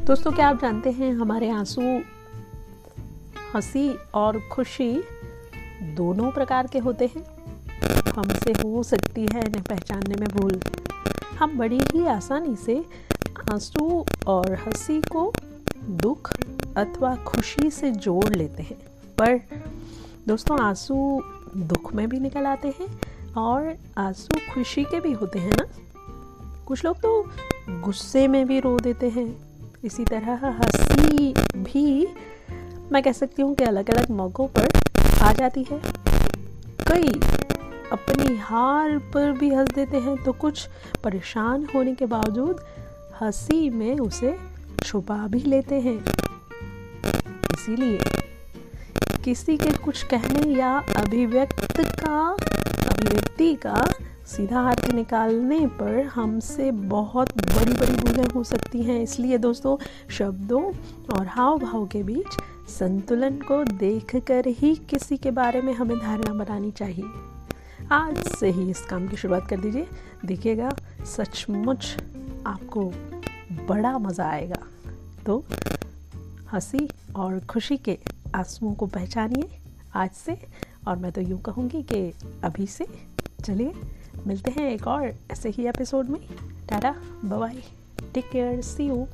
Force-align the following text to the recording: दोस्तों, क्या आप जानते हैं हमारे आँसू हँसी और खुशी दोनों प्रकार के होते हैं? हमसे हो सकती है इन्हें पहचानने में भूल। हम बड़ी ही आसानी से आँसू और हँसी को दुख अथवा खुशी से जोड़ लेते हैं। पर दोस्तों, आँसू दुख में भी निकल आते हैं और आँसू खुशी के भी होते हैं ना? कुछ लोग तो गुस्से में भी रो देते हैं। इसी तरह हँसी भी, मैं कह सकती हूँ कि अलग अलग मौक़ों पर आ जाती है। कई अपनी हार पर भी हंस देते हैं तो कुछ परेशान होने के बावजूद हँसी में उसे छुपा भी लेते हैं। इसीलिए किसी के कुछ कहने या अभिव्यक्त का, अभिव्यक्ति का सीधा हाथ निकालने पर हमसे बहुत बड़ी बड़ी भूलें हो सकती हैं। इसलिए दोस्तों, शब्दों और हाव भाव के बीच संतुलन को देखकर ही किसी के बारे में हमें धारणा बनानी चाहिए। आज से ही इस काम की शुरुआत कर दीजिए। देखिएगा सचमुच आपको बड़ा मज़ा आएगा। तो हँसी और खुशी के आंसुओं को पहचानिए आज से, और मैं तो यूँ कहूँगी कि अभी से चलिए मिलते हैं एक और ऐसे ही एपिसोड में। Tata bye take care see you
दोस्तों, 0.00 0.32
क्या 0.32 0.48
आप 0.48 0.60
जानते 0.60 0.90
हैं 0.90 1.12
हमारे 1.12 1.50
आँसू 1.50 1.82
हँसी 3.54 3.98
और 4.14 4.40
खुशी 4.52 5.04
दोनों 5.82 6.30
प्रकार 6.32 6.66
के 6.66 6.78
होते 6.78 7.06
हैं? 7.06 7.22
हमसे 8.16 8.52
हो 8.52 8.82
सकती 8.82 9.20
है 9.20 9.44
इन्हें 9.46 9.62
पहचानने 9.62 10.14
में 10.14 10.28
भूल। 10.28 10.60
हम 11.38 11.58
बड़ी 11.58 11.78
ही 11.78 12.06
आसानी 12.06 12.56
से 12.56 12.84
आँसू 13.52 14.04
और 14.26 14.54
हँसी 14.54 15.00
को 15.00 15.32
दुख 15.88 16.32
अथवा 16.76 17.16
खुशी 17.16 17.70
से 17.70 17.90
जोड़ 17.90 18.34
लेते 18.34 18.62
हैं। 18.62 18.78
पर 19.18 19.40
दोस्तों, 20.28 20.60
आँसू 20.60 21.22
दुख 21.56 21.92
में 21.94 22.08
भी 22.08 22.20
निकल 22.20 22.46
आते 22.46 22.68
हैं 22.68 23.00
और 23.32 23.76
आँसू 23.98 24.54
खुशी 24.54 24.84
के 24.84 25.00
भी 25.00 25.12
होते 25.12 25.38
हैं 25.38 25.52
ना? 25.52 25.66
कुछ 26.66 26.84
लोग 26.84 26.96
तो 26.96 27.30
गुस्से 27.68 28.28
में 28.28 28.46
भी 28.46 28.60
रो 28.60 28.78
देते 28.78 29.08
हैं। 29.08 29.49
इसी 29.84 30.04
तरह 30.04 30.46
हँसी 30.46 31.32
भी, 31.56 32.06
मैं 32.92 33.02
कह 33.02 33.12
सकती 33.12 33.42
हूँ 33.42 33.54
कि 33.54 33.64
अलग 33.64 33.90
अलग 33.90 34.10
मौक़ों 34.10 34.46
पर 34.48 34.68
आ 35.22 35.32
जाती 35.32 35.62
है। 35.70 35.80
कई 36.88 37.08
अपनी 37.92 38.36
हार 38.38 38.98
पर 39.14 39.30
भी 39.32 39.48
हंस 39.54 39.68
देते 39.74 39.96
हैं 39.96 40.16
तो 40.24 40.32
कुछ 40.32 40.66
परेशान 41.04 41.66
होने 41.74 41.94
के 41.94 42.06
बावजूद 42.06 42.60
हँसी 43.20 43.68
में 43.70 43.98
उसे 43.98 44.36
छुपा 44.84 45.26
भी 45.26 45.40
लेते 45.40 45.80
हैं। 45.80 45.96
इसीलिए 47.52 47.98
किसी 49.24 49.56
के 49.56 49.72
कुछ 49.74 50.02
कहने 50.04 50.50
या 50.58 50.76
अभिव्यक्त 50.96 51.80
का, 51.80 52.20
अभिव्यक्ति 52.86 53.54
का 53.66 53.82
सीधा 54.30 54.60
हाथ 54.60 54.90
निकालने 54.94 55.66
पर 55.66 56.04
हमसे 56.04 56.70
बहुत 56.70 57.28
बड़ी 57.38 57.72
बड़ी 57.72 57.92
भूलें 57.92 58.28
हो 58.34 58.44
सकती 58.44 58.82
हैं। 58.82 59.00
इसलिए 59.02 59.38
दोस्तों, 59.38 59.76
शब्दों 60.10 60.62
और 61.14 61.26
हाव 61.26 61.58
भाव 61.58 61.86
के 61.86 62.02
बीच 62.02 62.36
संतुलन 62.70 63.38
को 63.38 63.62
देखकर 63.64 64.46
ही 64.48 64.74
किसी 64.90 65.16
के 65.16 65.30
बारे 65.30 65.62
में 65.62 65.72
हमें 65.74 65.98
धारणा 65.98 66.32
बनानी 66.34 66.70
चाहिए। 66.70 67.04
आज 67.92 68.22
से 68.28 68.50
ही 68.50 68.70
इस 68.70 68.84
काम 68.86 69.08
की 69.08 69.16
शुरुआत 69.16 69.48
कर 69.48 69.60
दीजिए। 69.60 69.86
देखिएगा 70.24 70.70
सचमुच 71.16 71.96
आपको 72.46 72.84
बड़ा 73.68 73.98
मज़ा 73.98 74.30
आएगा। 74.30 74.62
तो 75.26 75.44
हँसी 76.52 76.88
और 77.16 77.40
खुशी 77.40 77.76
के 77.76 77.98
आंसुओं 78.34 78.74
को 78.74 78.86
पहचानिए 78.86 79.48
आज 79.94 80.10
से, 80.10 80.38
और 80.88 80.96
मैं 80.96 81.12
तो 81.12 81.20
यूँ 81.20 81.40
कहूँगी 81.40 81.82
कि 81.82 82.12
अभी 82.44 82.66
से 82.66 82.86
चलिए 83.44 83.72
मिलते 84.26 84.50
हैं 84.50 84.70
एक 84.70 84.86
और 84.86 85.12
ऐसे 85.32 85.48
ही 85.48 85.66
एपिसोड 85.68 86.08
में। 86.08 86.20
Tata 86.68 86.94
bye 87.24 87.62
take 88.14 88.30
care 88.30 88.60
see 88.60 88.86
you 88.86 89.06